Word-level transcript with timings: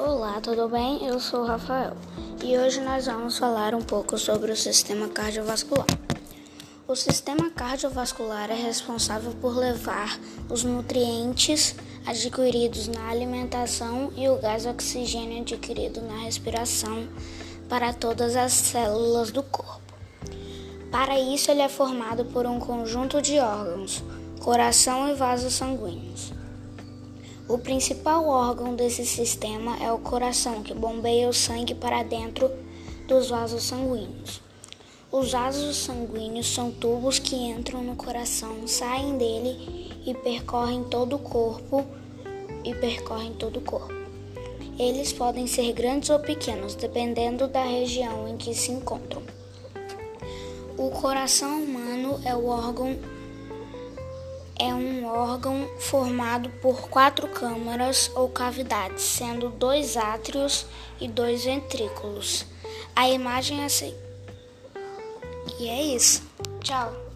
Olá, 0.00 0.40
tudo 0.40 0.68
bem? 0.68 1.04
Eu 1.04 1.18
sou 1.18 1.40
o 1.40 1.44
Rafael 1.44 1.96
e 2.44 2.56
hoje 2.56 2.80
nós 2.80 3.06
vamos 3.06 3.36
falar 3.36 3.74
um 3.74 3.82
pouco 3.82 4.16
sobre 4.16 4.52
o 4.52 4.56
sistema 4.56 5.08
cardiovascular. 5.08 5.88
O 6.86 6.94
sistema 6.94 7.50
cardiovascular 7.50 8.48
é 8.48 8.54
responsável 8.54 9.32
por 9.40 9.56
levar 9.56 10.16
os 10.48 10.62
nutrientes 10.62 11.74
adquiridos 12.06 12.86
na 12.86 13.10
alimentação 13.10 14.12
e 14.16 14.28
o 14.28 14.36
gás 14.36 14.66
oxigênio 14.66 15.40
adquirido 15.40 16.00
na 16.02 16.18
respiração 16.18 17.08
para 17.68 17.92
todas 17.92 18.36
as 18.36 18.52
células 18.52 19.32
do 19.32 19.42
corpo. 19.42 19.94
Para 20.92 21.18
isso, 21.18 21.50
ele 21.50 21.60
é 21.60 21.68
formado 21.68 22.24
por 22.26 22.46
um 22.46 22.60
conjunto 22.60 23.20
de 23.20 23.40
órgãos, 23.40 24.04
coração 24.40 25.08
e 25.08 25.14
vasos 25.14 25.54
sanguíneos. 25.54 26.32
O 27.48 27.56
principal 27.56 28.28
órgão 28.28 28.74
desse 28.74 29.06
sistema 29.06 29.78
é 29.82 29.90
o 29.90 29.98
coração, 29.98 30.62
que 30.62 30.74
bombeia 30.74 31.30
o 31.30 31.32
sangue 31.32 31.74
para 31.74 32.02
dentro 32.02 32.50
dos 33.06 33.30
vasos 33.30 33.62
sanguíneos. 33.62 34.42
Os 35.10 35.32
vasos 35.32 35.78
sanguíneos 35.78 36.52
são 36.52 36.70
tubos 36.70 37.18
que 37.18 37.34
entram 37.34 37.82
no 37.82 37.96
coração, 37.96 38.68
saem 38.68 39.16
dele 39.16 39.90
e 40.04 40.12
percorrem 40.12 40.84
todo 40.84 41.16
o 41.16 41.18
corpo 41.18 41.86
e 42.62 42.74
percorrem 42.74 43.32
todo 43.32 43.56
o 43.56 43.62
corpo. 43.62 43.94
Eles 44.78 45.10
podem 45.14 45.46
ser 45.46 45.72
grandes 45.72 46.10
ou 46.10 46.18
pequenos, 46.18 46.74
dependendo 46.74 47.48
da 47.48 47.64
região 47.64 48.28
em 48.28 48.36
que 48.36 48.54
se 48.54 48.72
encontram. 48.72 49.22
O 50.76 50.90
coração 50.90 51.64
humano 51.64 52.20
é 52.26 52.34
o 52.34 52.44
órgão 52.44 52.94
é 54.58 54.74
um 54.74 55.06
órgão 55.06 55.68
formado 55.78 56.50
por 56.60 56.88
quatro 56.88 57.28
câmaras 57.28 58.10
ou 58.14 58.28
cavidades, 58.28 59.02
sendo 59.02 59.48
dois 59.50 59.96
átrios 59.96 60.66
e 61.00 61.06
dois 61.06 61.44
ventrículos. 61.44 62.44
A 62.94 63.08
imagem 63.08 63.62
é 63.62 63.66
assim. 63.66 63.94
E 65.60 65.68
é 65.68 65.82
isso. 65.82 66.22
Tchau. 66.60 67.07